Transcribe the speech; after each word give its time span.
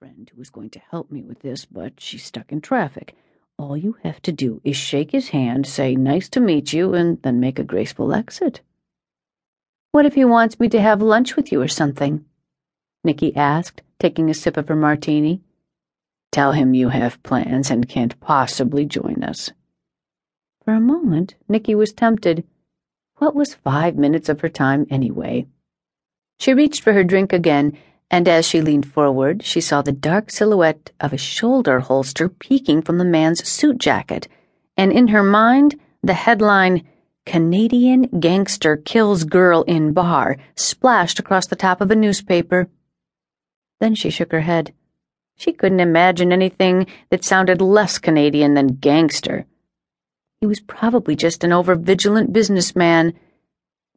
friend 0.00 0.30
who 0.32 0.38
was 0.38 0.48
going 0.48 0.70
to 0.70 0.80
help 0.90 1.10
me 1.10 1.22
with 1.22 1.40
this, 1.40 1.66
but 1.66 2.00
she's 2.00 2.24
stuck 2.24 2.50
in 2.50 2.62
traffic. 2.62 3.14
All 3.58 3.76
you 3.76 3.98
have 4.02 4.22
to 4.22 4.32
do 4.32 4.62
is 4.64 4.74
shake 4.74 5.10
his 5.10 5.28
hand, 5.28 5.66
say, 5.66 5.94
nice 5.94 6.26
to 6.30 6.40
meet 6.40 6.72
you, 6.72 6.94
and 6.94 7.20
then 7.20 7.38
make 7.38 7.58
a 7.58 7.64
graceful 7.64 8.14
exit. 8.14 8.62
What 9.92 10.06
if 10.06 10.14
he 10.14 10.24
wants 10.24 10.58
me 10.58 10.70
to 10.70 10.80
have 10.80 11.02
lunch 11.02 11.36
with 11.36 11.52
you 11.52 11.60
or 11.60 11.68
something? 11.68 12.24
Nikki 13.04 13.36
asked, 13.36 13.82
taking 13.98 14.30
a 14.30 14.34
sip 14.34 14.56
of 14.56 14.68
her 14.68 14.74
martini. 14.74 15.42
Tell 16.32 16.52
him 16.52 16.72
you 16.72 16.88
have 16.88 17.22
plans 17.22 17.70
and 17.70 17.86
can't 17.86 18.18
possibly 18.20 18.86
join 18.86 19.22
us. 19.22 19.50
For 20.64 20.72
a 20.72 20.80
moment, 20.80 21.34
Nikki 21.46 21.74
was 21.74 21.92
tempted. 21.92 22.44
What 23.16 23.34
was 23.34 23.52
five 23.52 23.96
minutes 23.96 24.30
of 24.30 24.40
her 24.40 24.48
time 24.48 24.86
anyway? 24.88 25.46
She 26.38 26.54
reached 26.54 26.80
for 26.80 26.94
her 26.94 27.04
drink 27.04 27.34
again, 27.34 27.76
and 28.10 28.26
as 28.26 28.44
she 28.44 28.60
leaned 28.60 28.92
forward, 28.92 29.42
she 29.42 29.60
saw 29.60 29.82
the 29.82 29.92
dark 29.92 30.30
silhouette 30.30 30.90
of 31.00 31.12
a 31.12 31.18
shoulder 31.18 31.80
holster 31.80 32.28
peeking 32.28 32.82
from 32.82 32.98
the 32.98 33.04
man's 33.04 33.48
suit 33.48 33.78
jacket, 33.78 34.26
and 34.76 34.92
in 34.92 35.08
her 35.08 35.22
mind, 35.22 35.78
the 36.02 36.14
headline, 36.14 36.86
Canadian 37.26 38.02
Gangster 38.18 38.76
Kills 38.76 39.24
Girl 39.24 39.62
in 39.62 39.92
Bar, 39.92 40.38
splashed 40.56 41.18
across 41.18 41.46
the 41.46 41.54
top 41.54 41.80
of 41.80 41.90
a 41.90 41.96
newspaper. 41.96 42.68
Then 43.78 43.94
she 43.94 44.10
shook 44.10 44.32
her 44.32 44.40
head. 44.40 44.74
She 45.36 45.52
couldn't 45.52 45.80
imagine 45.80 46.32
anything 46.32 46.86
that 47.10 47.24
sounded 47.24 47.60
less 47.62 47.98
Canadian 47.98 48.54
than 48.54 48.76
gangster. 48.76 49.46
He 50.40 50.46
was 50.46 50.60
probably 50.60 51.14
just 51.14 51.44
an 51.44 51.52
over-vigilant 51.52 52.32
businessman. 52.32 53.14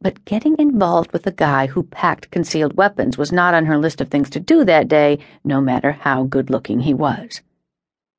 But 0.00 0.24
getting 0.24 0.56
involved 0.58 1.12
with 1.12 1.26
a 1.26 1.32
guy 1.32 1.66
who 1.66 1.82
packed 1.82 2.30
concealed 2.30 2.76
weapons 2.76 3.16
was 3.16 3.32
not 3.32 3.54
on 3.54 3.66
her 3.66 3.78
list 3.78 4.00
of 4.00 4.08
things 4.08 4.30
to 4.30 4.40
do 4.40 4.64
that 4.64 4.88
day, 4.88 5.18
no 5.44 5.60
matter 5.60 5.92
how 5.92 6.24
good-looking 6.24 6.80
he 6.80 6.94
was. 6.94 7.40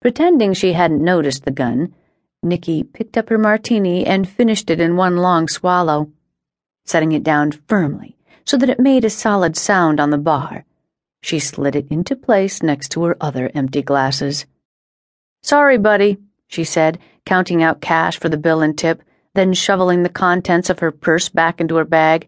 Pretending 0.01 0.53
she 0.53 0.73
hadn't 0.73 1.03
noticed 1.03 1.45
the 1.45 1.51
gun, 1.51 1.93
Nikki 2.41 2.83
picked 2.83 3.17
up 3.17 3.29
her 3.29 3.37
martini 3.37 4.05
and 4.05 4.27
finished 4.27 4.69
it 4.69 4.79
in 4.79 4.95
one 4.95 5.17
long 5.17 5.47
swallow, 5.47 6.11
setting 6.85 7.11
it 7.11 7.23
down 7.23 7.51
firmly 7.51 8.15
so 8.45 8.57
that 8.57 8.69
it 8.69 8.79
made 8.79 9.03
a 9.03 9.09
solid 9.09 9.57
sound 9.57 9.99
on 9.99 10.11
the 10.11 10.17
bar. 10.17 10.65
She 11.21 11.39
slid 11.39 11.75
it 11.75 11.87
into 11.89 12.15
place 12.15 12.61
next 12.61 12.89
to 12.89 13.03
her 13.05 13.17
other 13.19 13.49
empty 13.55 13.81
glasses. 13.81 14.45
Sorry, 15.41 15.77
buddy, 15.77 16.19
she 16.47 16.63
said, 16.63 16.99
counting 17.25 17.63
out 17.63 17.81
cash 17.81 18.19
for 18.19 18.29
the 18.29 18.37
bill 18.37 18.61
and 18.61 18.77
tip, 18.77 19.01
then 19.35 19.53
shoveling 19.53 20.03
the 20.03 20.09
contents 20.09 20.69
of 20.69 20.79
her 20.79 20.91
purse 20.91 21.29
back 21.29 21.61
into 21.61 21.75
her 21.75 21.85
bag. 21.85 22.27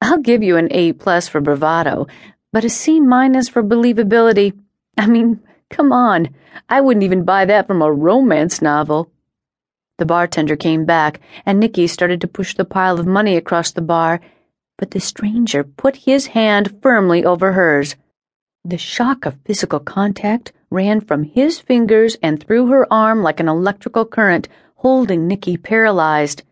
I'll 0.00 0.18
give 0.18 0.42
you 0.42 0.56
an 0.56 0.68
A 0.72 0.92
plus 0.94 1.28
for 1.28 1.40
bravado, 1.40 2.08
but 2.52 2.64
a 2.64 2.68
C 2.68 3.00
minus 3.00 3.48
for 3.48 3.62
believability. 3.62 4.58
I 4.98 5.06
mean, 5.06 5.40
come 5.70 5.92
on, 5.92 6.30
I 6.68 6.80
wouldn't 6.80 7.04
even 7.04 7.24
buy 7.24 7.44
that 7.44 7.66
from 7.66 7.82
a 7.82 7.92
romance 7.92 8.60
novel. 8.60 9.10
The 9.98 10.06
bartender 10.06 10.56
came 10.56 10.84
back, 10.84 11.20
and 11.46 11.60
Nikki 11.60 11.86
started 11.86 12.20
to 12.22 12.28
push 12.28 12.54
the 12.54 12.64
pile 12.64 12.98
of 12.98 13.06
money 13.06 13.36
across 13.36 13.70
the 13.70 13.82
bar, 13.82 14.20
but 14.78 14.90
the 14.90 15.00
stranger 15.00 15.62
put 15.62 15.96
his 15.96 16.28
hand 16.28 16.80
firmly 16.82 17.24
over 17.24 17.52
hers. 17.52 17.94
The 18.64 18.78
shock 18.78 19.26
of 19.26 19.38
physical 19.44 19.80
contact 19.80 20.52
ran 20.70 21.00
from 21.00 21.24
his 21.24 21.60
fingers 21.60 22.16
and 22.22 22.42
through 22.42 22.66
her 22.68 22.92
arm 22.92 23.22
like 23.22 23.38
an 23.38 23.48
electrical 23.48 24.04
current, 24.04 24.48
holding 24.82 25.28
Nikki 25.28 25.56
paralyzed. 25.56 26.42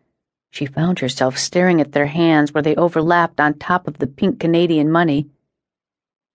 She 0.53 0.65
found 0.65 1.01
herself 1.01 1.37
staring 1.37 1.81
at 1.81 1.91
their 1.91 2.07
hands 2.07 2.55
where 2.55 2.63
they 2.63 2.77
overlapped 2.77 3.41
on 3.41 3.55
top 3.55 3.89
of 3.89 3.99
the 3.99 4.07
pink 4.07 4.39
Canadian 4.39 4.89
money. 4.89 5.27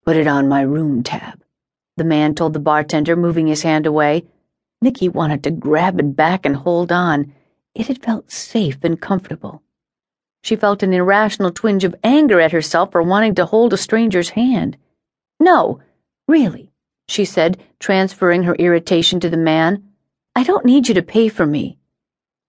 Put 0.04 0.18
it 0.18 0.28
on 0.28 0.50
my 0.50 0.60
room 0.60 1.04
tab, 1.04 1.42
the 1.96 2.04
man 2.04 2.36
told 2.36 2.52
the 2.52 2.60
bartender, 2.60 3.16
moving 3.16 3.48
his 3.48 3.64
hand 3.64 3.86
away. 3.86 4.26
Nikki 4.82 5.08
wanted 5.08 5.42
to 5.46 5.52
grab 5.52 5.98
it 5.98 6.18
back 6.18 6.46
and 6.46 6.58
hold 6.58 6.92
on. 6.92 7.34
It 7.74 7.88
had 7.88 8.04
felt 8.04 8.30
safe 8.30 8.84
and 8.84 9.00
comfortable. 9.00 9.64
She 10.44 10.58
felt 10.58 10.84
an 10.84 10.92
irrational 10.92 11.52
twinge 11.52 11.86
of 11.86 11.96
anger 12.04 12.42
at 12.42 12.52
herself 12.52 12.92
for 12.92 13.04
wanting 13.04 13.36
to 13.36 13.46
hold 13.46 13.72
a 13.72 13.78
stranger's 13.78 14.32
hand. 14.32 14.76
No, 15.40 15.80
really, 16.28 16.74
she 17.08 17.24
said, 17.24 17.64
transferring 17.80 18.44
her 18.44 18.56
irritation 18.56 19.22
to 19.22 19.30
the 19.30 19.38
man. 19.38 19.82
I 20.36 20.44
don't 20.44 20.66
need 20.66 20.90
you 20.90 20.94
to 20.96 21.02
pay 21.02 21.30
for 21.30 21.46
me. 21.46 21.78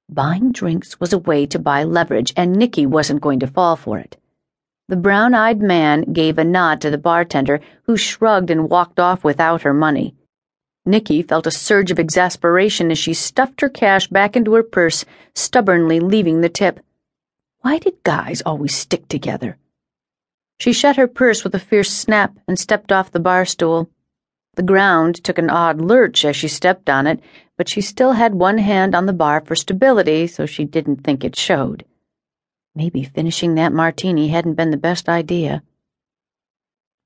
Buying 0.08 0.52
drinks 0.52 1.00
was 1.00 1.12
a 1.12 1.18
way 1.18 1.46
to 1.46 1.58
buy 1.58 1.82
leverage, 1.82 2.32
and 2.36 2.52
Nikki 2.52 2.86
wasn't 2.86 3.20
going 3.20 3.40
to 3.40 3.46
fall 3.46 3.74
for 3.74 3.98
it. 3.98 4.16
The 4.88 4.96
brown 4.96 5.34
eyed 5.34 5.60
man 5.60 6.12
gave 6.12 6.38
a 6.38 6.44
nod 6.44 6.80
to 6.82 6.90
the 6.90 6.98
bartender, 6.98 7.60
who 7.82 7.96
shrugged 7.96 8.48
and 8.48 8.70
walked 8.70 9.00
off 9.00 9.24
without 9.24 9.62
her 9.62 9.74
money. 9.74 10.14
Nikki 10.84 11.22
felt 11.22 11.48
a 11.48 11.50
surge 11.50 11.90
of 11.90 11.98
exasperation 11.98 12.92
as 12.92 12.98
she 12.98 13.12
stuffed 13.12 13.60
her 13.60 13.68
cash 13.68 14.06
back 14.06 14.36
into 14.36 14.54
her 14.54 14.62
purse, 14.62 15.04
stubbornly 15.34 15.98
leaving 15.98 16.40
the 16.40 16.48
tip. 16.48 16.78
Why 17.62 17.78
did 17.78 18.04
guys 18.04 18.42
always 18.46 18.76
stick 18.76 19.08
together? 19.08 19.58
She 20.60 20.72
shut 20.72 20.94
her 20.94 21.08
purse 21.08 21.42
with 21.42 21.56
a 21.56 21.58
fierce 21.58 21.90
snap 21.90 22.38
and 22.46 22.56
stepped 22.56 22.92
off 22.92 23.10
the 23.10 23.18
bar 23.18 23.44
stool. 23.44 23.90
The 24.54 24.62
ground 24.62 25.22
took 25.24 25.38
an 25.38 25.50
odd 25.50 25.80
lurch 25.80 26.24
as 26.24 26.36
she 26.36 26.46
stepped 26.46 26.88
on 26.88 27.08
it, 27.08 27.20
but 27.56 27.68
she 27.68 27.80
still 27.80 28.12
had 28.12 28.34
one 28.34 28.58
hand 28.58 28.94
on 28.94 29.06
the 29.06 29.12
bar 29.12 29.40
for 29.40 29.56
stability, 29.56 30.26
so 30.26 30.46
she 30.46 30.64
didn't 30.64 31.02
think 31.04 31.24
it 31.24 31.36
showed. 31.36 31.84
Maybe 32.74 33.04
finishing 33.04 33.54
that 33.54 33.72
martini 33.72 34.28
hadn't 34.28 34.54
been 34.54 34.70
the 34.70 34.76
best 34.76 35.08
idea. 35.08 35.62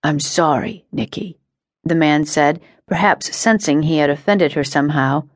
I'm 0.03 0.19
sorry, 0.19 0.87
Nikki, 0.91 1.39
the 1.84 1.94
man 1.94 2.25
said, 2.25 2.60
perhaps 2.87 3.34
sensing 3.37 3.83
he 3.83 3.99
had 3.99 4.10
offended 4.10 4.55
her 4.55 4.65
somehow. 4.65 5.28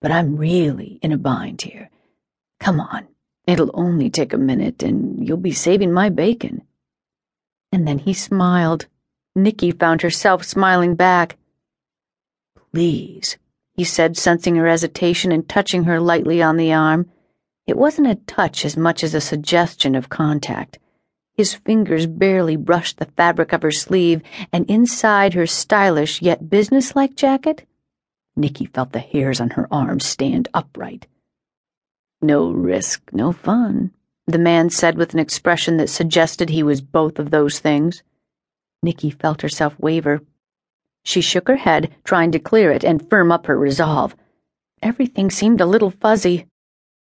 But 0.00 0.12
I'm 0.12 0.36
really 0.36 0.98
in 1.02 1.10
a 1.12 1.18
bind 1.18 1.62
here. 1.62 1.90
Come 2.60 2.78
on, 2.78 3.08
it'll 3.46 3.70
only 3.74 4.10
take 4.10 4.32
a 4.32 4.38
minute, 4.38 4.82
and 4.82 5.26
you'll 5.26 5.38
be 5.38 5.52
saving 5.52 5.92
my 5.92 6.10
bacon. 6.10 6.62
And 7.72 7.88
then 7.88 7.98
he 7.98 8.12
smiled. 8.12 8.86
Nikki 9.34 9.72
found 9.72 10.02
herself 10.02 10.44
smiling 10.44 10.94
back. 10.94 11.36
Please, 12.72 13.36
he 13.74 13.84
said, 13.84 14.16
sensing 14.16 14.56
her 14.56 14.66
hesitation 14.66 15.30
and 15.30 15.48
touching 15.48 15.84
her 15.84 16.00
lightly 16.00 16.42
on 16.42 16.56
the 16.56 16.72
arm. 16.72 17.10
It 17.66 17.76
wasn't 17.76 18.08
a 18.08 18.14
touch 18.14 18.64
as 18.64 18.76
much 18.76 19.04
as 19.04 19.14
a 19.14 19.20
suggestion 19.20 19.94
of 19.94 20.08
contact. 20.08 20.78
His 21.34 21.54
fingers 21.54 22.06
barely 22.06 22.56
brushed 22.56 22.98
the 22.98 23.06
fabric 23.16 23.52
of 23.52 23.62
her 23.62 23.72
sleeve, 23.72 24.22
and 24.52 24.68
inside 24.70 25.34
her 25.34 25.46
stylish 25.46 26.22
yet 26.22 26.48
businesslike 26.48 27.16
jacket, 27.16 27.66
Nikki 28.36 28.66
felt 28.66 28.92
the 28.92 29.00
hairs 29.00 29.40
on 29.40 29.50
her 29.50 29.68
arms 29.70 30.04
stand 30.04 30.48
upright. 30.54 31.06
No 32.22 32.50
risk, 32.50 33.10
no 33.12 33.32
fun 33.32 33.92
the 34.26 34.38
man 34.38 34.70
said 34.70 34.96
with 34.96 35.12
an 35.12 35.20
expression 35.20 35.76
that 35.76 35.90
suggested 35.90 36.48
he 36.48 36.62
was 36.62 36.80
both 36.80 37.18
of 37.18 37.30
those 37.30 37.58
things. 37.58 38.02
Nikki 38.82 39.10
felt 39.10 39.42
herself 39.42 39.78
waver. 39.78 40.22
She 41.04 41.20
shook 41.20 41.48
her 41.48 41.56
head, 41.56 41.94
trying 42.04 42.32
to 42.32 42.38
clear 42.38 42.72
it 42.72 42.82
and 42.82 43.08
firm 43.08 43.30
up 43.30 43.46
her 43.46 43.58
resolve. 43.58 44.16
Everything 44.82 45.30
seemed 45.30 45.60
a 45.60 45.66
little 45.66 45.90
fuzzy. 45.90 46.46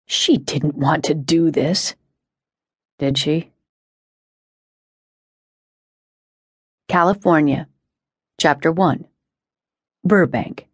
She 0.07 0.37
didn't 0.37 0.77
want 0.77 1.05
to 1.05 1.15
do 1.15 1.51
this. 1.51 1.95
Did 2.99 3.19
she? 3.19 3.51
California, 6.89 7.69
Chapter 8.39 8.71
1 8.71 9.05
Burbank. 10.05 10.67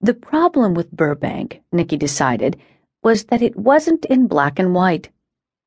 The 0.00 0.14
problem 0.14 0.74
with 0.74 0.90
Burbank, 0.92 1.60
Nikki 1.72 1.96
decided, 1.96 2.56
was 3.02 3.24
that 3.24 3.42
it 3.42 3.56
wasn't 3.56 4.04
in 4.06 4.28
black 4.28 4.58
and 4.58 4.74
white. 4.74 5.10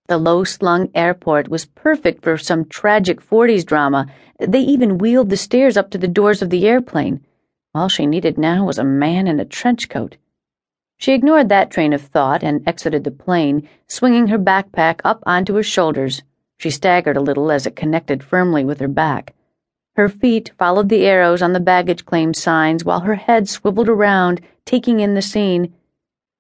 The 0.08 0.18
low 0.18 0.44
slung 0.44 0.90
airport 0.94 1.48
was 1.48 1.66
perfect 1.66 2.24
for 2.24 2.38
some 2.38 2.66
tragic 2.66 3.22
40s 3.22 3.66
drama. 3.66 4.08
They 4.38 4.60
even 4.60 4.98
wheeled 4.98 5.30
the 5.30 5.38
stairs 5.38 5.78
up 5.78 5.92
to 5.92 5.98
the 5.98 6.10
doors 6.10 6.42
of 6.42 6.50
the 6.50 6.68
airplane. 6.68 7.26
All 7.74 7.88
she 7.88 8.06
needed 8.06 8.38
now 8.38 8.66
was 8.66 8.78
a 8.78 8.84
man 8.84 9.28
in 9.28 9.40
a 9.40 9.46
trench 9.46 9.88
coat. 9.88 10.18
She 10.98 11.14
ignored 11.14 11.48
that 11.50 11.72
train 11.72 11.94
of 11.94 12.02
thought 12.02 12.44
and 12.44 12.68
exited 12.68 13.06
the 13.06 13.12
plane, 13.12 13.68
swinging 13.88 14.28
her 14.28 14.38
backpack 14.38 15.00
up 15.06 15.24
onto 15.26 15.56
her 15.56 15.64
shoulders. 15.64 16.22
She 16.58 16.70
staggered 16.70 17.16
a 17.16 17.22
little 17.22 17.50
as 17.50 17.66
it 17.66 17.76
connected 17.76 18.24
firmly 18.24 18.66
with 18.66 18.82
her 18.82 18.90
back. 18.90 19.34
Her 19.96 20.10
feet 20.10 20.52
followed 20.58 20.90
the 20.90 21.06
arrows 21.06 21.42
on 21.42 21.54
the 21.54 21.60
baggage 21.60 22.06
claim 22.06 22.34
signs 22.34 22.84
while 22.84 23.02
her 23.02 23.16
head 23.16 23.48
swiveled 23.48 23.88
around, 23.88 24.42
taking 24.66 25.00
in 25.00 25.14
the 25.14 25.22
scene. 25.22 25.74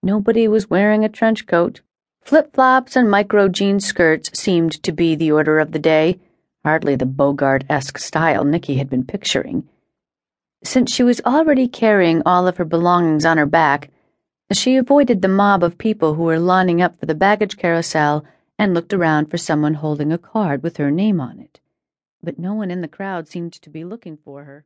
Nobody 0.01 0.49
was 0.49 0.69
wearing 0.69 1.05
a 1.05 1.09
trench 1.09 1.47
coat. 1.47 1.81
Flip 2.23 2.53
flops 2.53 2.95
and 2.95 3.11
micro 3.11 3.49
jean 3.49 3.81
skirts 3.81 4.29
seemed 4.33 4.81
to 4.83 4.93
be 4.93 5.13
the 5.13 5.31
order 5.31 5.59
of 5.59 5.73
the 5.73 5.79
day, 5.79 6.19
hardly 6.63 6.95
the 6.95 7.05
Bogart 7.05 7.65
esque 7.69 7.97
style 7.97 8.45
Nikki 8.45 8.77
had 8.77 8.89
been 8.89 9.03
picturing. 9.05 9.67
Since 10.63 10.93
she 10.93 11.03
was 11.03 11.19
already 11.25 11.67
carrying 11.67 12.21
all 12.25 12.47
of 12.47 12.55
her 12.55 12.65
belongings 12.65 13.25
on 13.25 13.37
her 13.37 13.45
back, 13.45 13.89
she 14.53 14.77
avoided 14.77 15.21
the 15.21 15.27
mob 15.27 15.63
of 15.63 15.77
people 15.77 16.13
who 16.13 16.23
were 16.23 16.39
lining 16.39 16.81
up 16.81 16.97
for 16.97 17.05
the 17.05 17.13
baggage 17.13 17.57
carousel 17.57 18.23
and 18.57 18.73
looked 18.73 18.93
around 18.93 19.29
for 19.29 19.37
someone 19.37 19.73
holding 19.73 20.13
a 20.13 20.17
card 20.17 20.63
with 20.63 20.77
her 20.77 20.91
name 20.91 21.19
on 21.19 21.39
it. 21.39 21.59
But 22.21 22.39
no 22.39 22.53
one 22.53 22.71
in 22.71 22.79
the 22.79 22.87
crowd 22.87 23.27
seemed 23.27 23.51
to 23.53 23.69
be 23.69 23.83
looking 23.83 24.15
for 24.15 24.45
her. 24.45 24.65